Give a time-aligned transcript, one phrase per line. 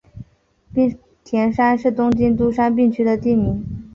[0.73, 3.63] 滨田山是东京都杉并区的地名。